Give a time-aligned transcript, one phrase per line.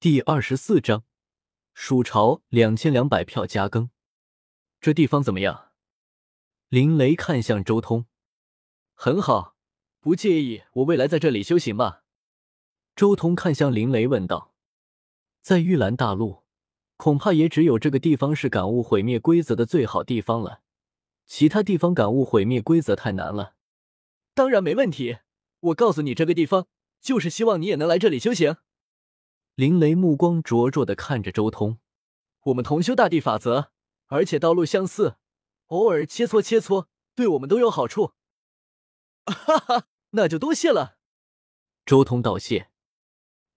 [0.00, 1.02] 第二十四章，
[1.74, 3.90] 蜀朝两千两百票加更。
[4.80, 5.72] 这地方怎么样？
[6.68, 8.06] 林雷看向周通，
[8.94, 9.56] 很好，
[9.98, 12.02] 不介意我未来在这里修行吗？
[12.94, 14.54] 周通看向林雷问道。
[15.42, 16.44] 在玉兰大陆，
[16.96, 20.60] 恐怕也只有这个地方是感悟毁灭规则的最好地方了，
[21.26, 23.56] 其他地方感悟毁灭规则太难了。
[24.32, 25.18] 当然没问题，
[25.58, 26.68] 我告诉你，这个地方
[27.00, 28.58] 就是希望你也能来这里修行。
[29.58, 31.78] 林雷目光灼灼的看着周通，
[32.42, 33.72] 我们同修大地法则，
[34.06, 35.16] 而且道路相似，
[35.66, 38.12] 偶尔切磋切磋，对我们都有好处。
[39.26, 40.98] 哈哈，那就多谢了。
[41.84, 42.70] 周通道谢，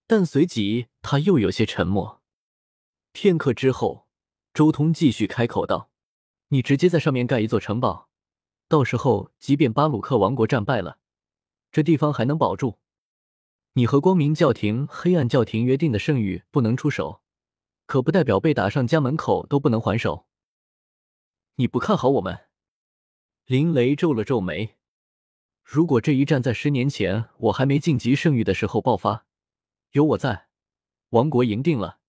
[0.08, 2.24] 但随即他又有些沉默。
[3.12, 4.08] 片刻之后，
[4.56, 5.92] 周通继续开口道
[6.50, 8.10] ：“你直接在上面盖一座城堡，
[8.68, 10.98] 到时候即便巴鲁克王国战败了，
[11.72, 12.80] 这地方还能保住。”
[13.74, 17.22] 你和光明教廷、黑暗教廷约定的圣域不能出手，
[17.86, 20.28] 可不代表被打上家门口都不能还手。
[21.56, 22.48] 你不看好我们？
[23.46, 24.76] 林雷皱了皱眉。
[25.64, 29.26] 如果这一战在十年前我还没晋级圣域的时候爆发，
[29.92, 30.48] 有我在，
[31.12, 32.00] 王国赢定了。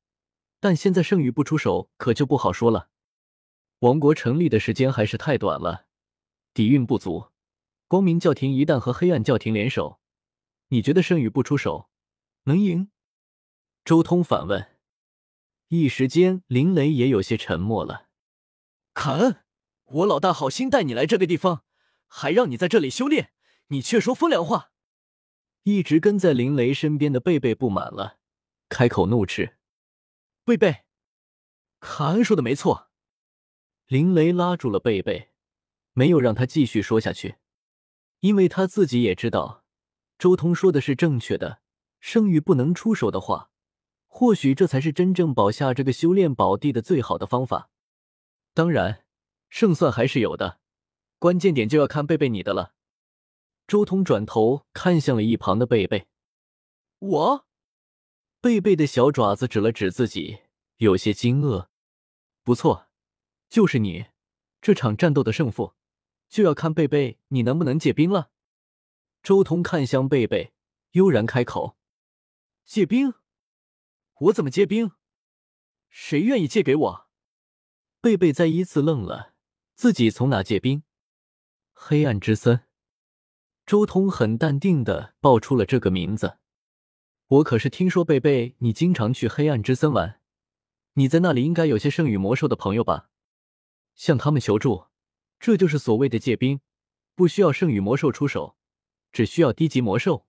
[0.59, 2.89] 但现在圣域不出手，可就不好说了。
[3.81, 5.87] 王国成立的时间还是太短了，
[6.53, 7.29] 底蕴不足。
[7.87, 10.01] 光明教廷一旦和黑暗教廷联手，
[10.73, 11.91] 你觉得圣宇不出手
[12.45, 12.91] 能赢？
[13.85, 14.79] 周通反问。
[15.69, 18.09] 一时间，林雷也有些沉默了。
[18.95, 19.45] 凯恩，
[19.85, 21.65] 我老大好心带你来这个地方，
[22.07, 23.35] 还让你在这里修炼，
[23.67, 24.71] 你却说风凉话。
[25.65, 28.19] 一直跟在林雷身边的贝贝不满了，
[28.71, 29.59] 开口怒斥
[30.43, 30.85] ：“贝贝，
[31.81, 32.91] 凯恩说的没错。”
[33.89, 35.33] 林雷拉住了贝贝，
[35.93, 37.37] 没有让他继续说下去，
[38.21, 39.62] 因为他自己也知道。
[40.23, 41.63] 周通说的是正确的，
[41.99, 43.51] 圣域不能出手的话，
[44.07, 47.73] 或许这才是真正保下这个修炼宝地的最好的方法。
[48.55, 49.05] 当然，
[49.49, 50.61] 胜算还是有的，
[51.19, 52.75] 关键点就要看贝贝你的了。
[53.67, 56.07] 周通转头看向了一旁的贝贝，
[57.01, 57.47] 我，
[58.41, 60.43] 贝贝的小爪子指了指自己，
[60.77, 61.67] 有些惊愕。
[62.45, 62.87] 不错，
[63.49, 64.05] 就是你，
[64.61, 65.75] 这场战斗的胜负，
[66.29, 68.31] 就要看贝贝你能不能借兵了。
[69.23, 70.53] 周通看向贝贝，
[70.93, 71.77] 悠然开口
[72.67, 73.15] ：“借兵？
[74.19, 74.91] 我怎么借兵？
[75.89, 77.09] 谁愿意借给我？”
[78.03, 79.35] 贝贝再一次愣了，
[79.77, 80.83] 自己从哪借兵？
[81.73, 82.65] 黑暗之森。
[83.65, 86.39] 周通很淡定的报出了这个名字。
[87.29, 90.21] 我可是听说贝贝你经常去黑暗之森玩，
[90.95, 93.09] 你在那里应该有些圣域魔兽的朋友吧？
[93.95, 94.87] 向他们求助，
[95.39, 96.61] 这就是所谓的借兵，
[97.15, 98.57] 不需要圣域魔兽出手。
[99.13, 100.27] 只需要低级魔兽。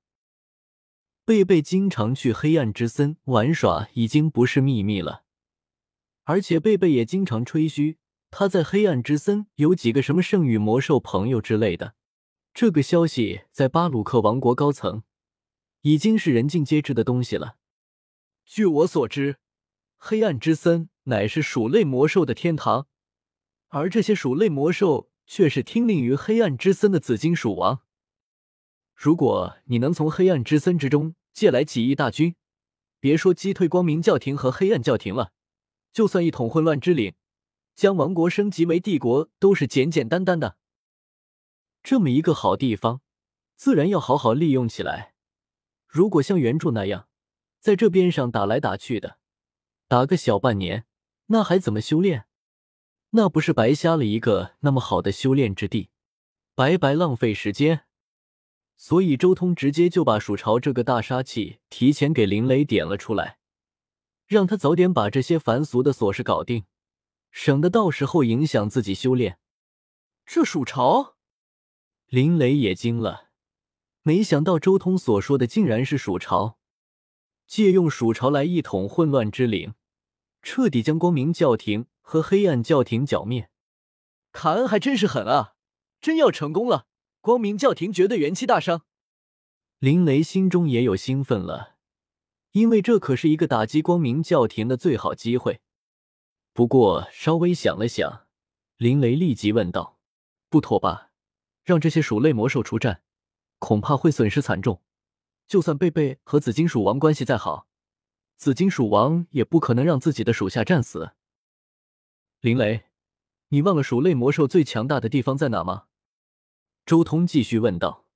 [1.26, 5.24] 贝贝经常去黑暗之森玩耍，已经不是秘密了。
[6.26, 7.98] 而且贝贝也经常吹嘘
[8.30, 11.96] 他在黑暗之森有几个什么圣域魔兽朋友之类的。
[12.54, 15.04] 这个消息在巴鲁克王国高层
[15.82, 17.58] 已经是人尽皆知的东西了。
[18.46, 19.38] 据我所知，
[19.98, 22.88] 黑暗之森乃是鼠类魔兽的天堂，
[23.70, 27.82] 而这些鼠类魔兽却是听令于黑暗之森的紫金鼠王。
[28.96, 32.36] 如果你能从黑暗之森之中借来几亿大军，
[33.00, 35.34] 别说击退光明教廷和黑暗教廷了，
[35.92, 37.16] 就算一统混乱之领，
[37.76, 40.58] 将王国升级为帝国，都是简简单单的。
[41.82, 43.02] 这么一个好地方，
[43.56, 45.16] 自然要好好利用起来。
[45.88, 47.08] 如果像原著那样，
[47.60, 49.18] 在这边上打来打去的，
[49.88, 50.86] 打个小半年，
[51.26, 52.26] 那还怎么修炼？
[53.10, 55.90] 那不是白瞎了一个那么好的修炼之地，
[56.56, 57.86] 白白浪费时间。
[58.86, 63.38] 所以，周通直接就把蜀朝这个大杀器提前给林雷点了出来，
[64.28, 66.66] 让他早点把这些凡俗的琐事搞定，
[67.32, 69.40] 省得到时候影响自己修炼。
[70.26, 71.16] 这蜀朝，
[72.08, 73.30] 林雷也惊了，
[74.02, 76.58] 没想到周通所说的竟然是蜀朝，
[77.48, 79.76] 借用蜀朝来一统混乱之灵，
[80.42, 83.50] 彻底将光明教廷和黑暗教廷剿灭。
[84.34, 85.54] 卡恩还真是狠啊，
[86.02, 86.88] 真要成功了！
[87.24, 88.82] 光明教廷绝对元气大伤，
[89.80, 91.78] 林雷心中也有兴奋了，
[92.52, 95.62] 因为这可是一个打击光明教廷的最好机会。
[96.52, 98.28] 不过稍微想了想，
[98.76, 99.98] 林雷立即问道
[100.52, 101.12] ：“不妥吧？
[101.64, 103.04] 让这些鼠类魔兽出战，
[103.58, 104.82] 恐怕会损失惨重。
[105.48, 107.70] 就算贝贝和紫金鼠王关系再好，
[108.36, 111.12] 紫金鼠王也不可能让自己的属下战死。”
[112.42, 112.88] 林雷，
[113.48, 115.86] 你忘了鼠类魔兽最强大的地方在哪吗？
[116.86, 118.08] 周通继续问道，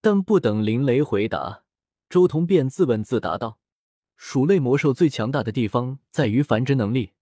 [0.00, 1.64] 但不等林雷回答，
[2.08, 3.58] 周通便自问自答道
[4.16, 7.14] ：“鼠类魔兽最强大的地方在于繁殖能力，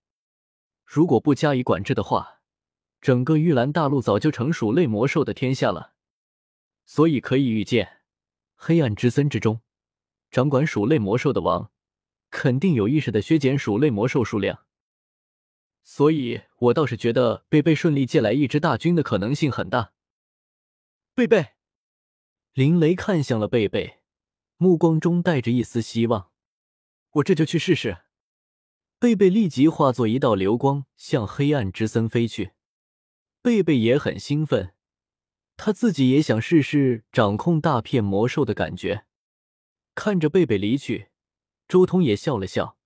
[0.84, 2.42] 如果不加以管制的话，
[3.00, 5.94] 整个玉兰大陆早就成鼠类魔兽的天下了。
[6.84, 8.00] 所以可以预见，
[8.54, 9.62] 黑暗之森之中，
[10.30, 11.70] 掌管鼠类魔兽的王，
[12.28, 14.66] 肯定有意识的削减鼠类魔兽数量。
[15.82, 19.92] 所以我倒是觉得贝贝顺利借来一支大军的可能性很大。
[21.18, 21.48] 贝贝，
[22.52, 23.98] 林雷看向了贝贝，
[24.56, 26.30] 目光中带着一丝希望。
[27.10, 28.04] 我这就去试试。
[29.00, 32.52] 贝贝立即化作一道流光，向黑暗之森飞去。
[33.42, 34.74] 贝贝也很兴奋，
[35.56, 39.04] 他自己也想试试掌控大片魔兽的感觉。
[39.96, 41.08] 看着贝贝离去，
[41.66, 42.78] 周通也笑了笑，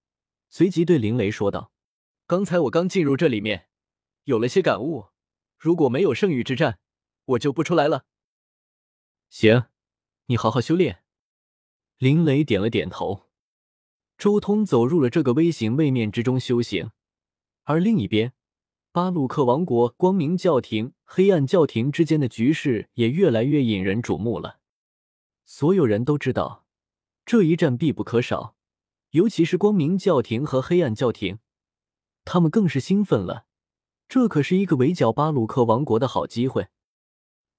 [0.49, 1.71] 随即对林雷说道
[2.27, 3.69] ：“刚才我刚进入这里面，
[4.25, 5.09] 有了些感悟。
[5.59, 6.79] 如果没有圣域之战，
[7.27, 8.07] 我就不出来了。”
[9.35, 9.65] 行，
[10.27, 11.05] 你好好修炼。
[11.97, 13.31] 林雷点了点头。
[14.19, 16.91] 周通走入了这个微型位面之中修行，
[17.63, 18.35] 而另一边，
[18.93, 24.61] 巴鲁克王国光明教廷、黑暗教廷之间的局势也越来越引人瞩目了。
[25.47, 26.67] 所有人都知道，
[27.25, 28.55] 这一战必不可少，
[29.13, 31.39] 尤其是光明教廷和黑暗教廷，
[32.27, 33.47] 他们更是兴奋了。
[34.07, 36.69] 这可是一个围剿巴鲁克王国的好机会。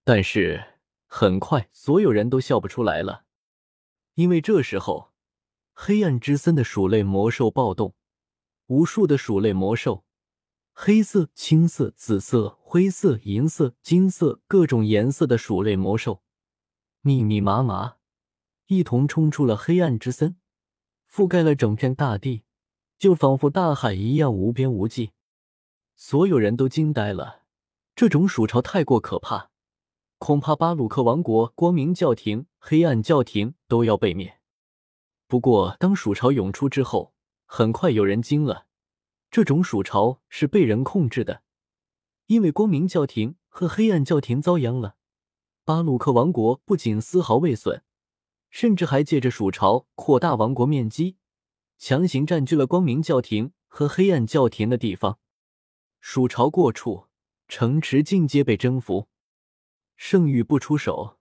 [0.03, 0.72] 但是
[1.15, 3.25] 很快，所有人都笑不出来了，
[4.15, 5.11] 因为这时候。
[5.75, 7.93] 黑暗之森的鼠类魔兽暴动，
[8.65, 10.05] 无数的鼠类魔兽，
[10.71, 16.23] 黑色、青色、紫色、灰色、银色、金色，各种颜色的鼠类魔兽，
[17.01, 17.97] 密密麻麻，
[18.65, 20.37] 一同冲出了黑暗之森，
[21.07, 22.43] 覆盖了整片大地，
[22.97, 25.11] 就仿佛大海一样无边无际。
[25.95, 27.43] 所有人都惊呆了，
[27.95, 29.51] 这种鼠潮太过可怕，
[30.25, 34.39] 恐怕巴鲁克王国、光明教廷、黑暗教廷都要被灭。
[35.27, 37.13] 不过，当鼠潮涌出之后，
[37.45, 38.67] 很快有人惊了。
[39.29, 41.43] 这种鼠潮是被人控制的，
[42.27, 44.95] 因为光明教廷和黑暗教廷遭殃了。
[45.65, 47.83] 巴鲁克王国不仅丝毫未损，
[48.49, 51.17] 甚至还借着鼠潮扩大王国面积，
[51.77, 55.19] 强行占据了光明教廷和黑暗教廷的地方。
[55.99, 57.07] 鼠潮过处，
[57.49, 59.09] 城池尽皆被征服。
[60.05, 61.17] 圣域不出手，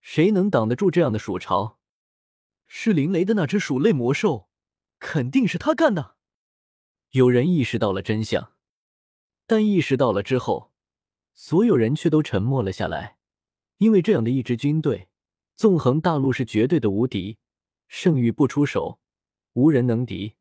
[0.00, 1.78] 谁能挡得住这样的鼠潮？
[2.66, 4.48] 是林雷的那只鼠类魔兽，
[4.98, 6.16] 肯定是他干的。
[7.10, 8.54] 有人意识到了真相，
[9.46, 10.72] 但意识到了之后，
[11.34, 13.18] 所有人却都沉默了下来。
[13.76, 15.10] 因为这样的一支军队，
[15.54, 17.36] 纵横大陆是绝对的无敌，
[17.86, 18.98] 圣域不出手，
[19.52, 20.36] 无人能敌。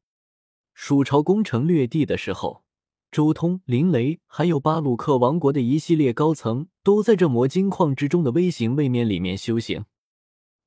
[0.73, 2.63] 蜀朝攻城略地的时候，
[3.11, 9.85] 周通、林雷还有巴鲁克王国的一系列高层都在这魔晶矿之中的微型位面里面修行。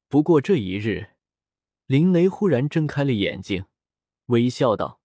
[0.08, 1.12] 不过这一日。
[1.86, 3.66] 林雷忽然睁开了眼睛，
[4.26, 5.02] 微笑道：“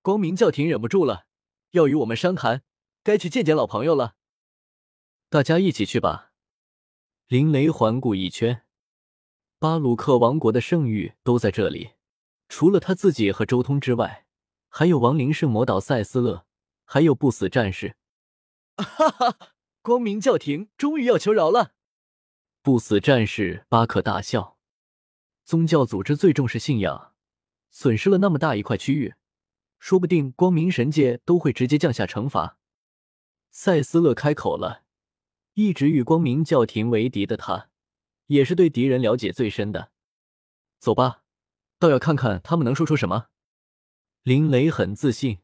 [0.00, 1.26] 光明教廷忍不住了，
[1.72, 2.62] 要与我们商谈，
[3.04, 4.14] 该去见见老朋友了。
[5.28, 6.32] 大家一起去吧。”
[7.28, 8.62] 林雷环顾一圈，
[9.58, 11.90] 巴鲁克王国的圣域都在这里，
[12.48, 14.24] 除了他自己和周通之外，
[14.70, 16.46] 还有亡灵圣魔岛塞斯勒，
[16.92, 17.96] 还有不死战士。
[18.76, 19.38] 哈哈，
[19.80, 21.72] 光明教廷终于要求饶了！
[22.60, 24.58] 不死战士巴克大笑。
[25.42, 27.14] 宗教组织最重视信仰，
[27.70, 29.14] 损失了那么大一块区域，
[29.78, 32.58] 说不定光明神界都会直接降下惩罚。
[33.50, 34.84] 塞斯勒开口了，
[35.54, 37.70] 一直与光明教廷为敌的他，
[38.26, 39.92] 也是对敌人了解最深的。
[40.78, 41.22] 走吧，
[41.78, 43.28] 倒要看看他们能说出什么。
[44.24, 45.38] 林雷很自信，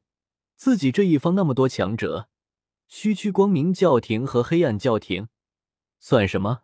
[0.58, 2.28] 自己这一方那么多强者，
[2.88, 5.28] 区区光明教廷和黑暗教廷，
[6.00, 6.62] 算什么？